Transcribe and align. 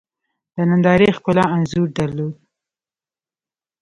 د 0.55 0.57
نندارې 0.69 1.07
ښکلا 1.17 1.45
انځور 1.55 1.87
درلود. 1.97 2.35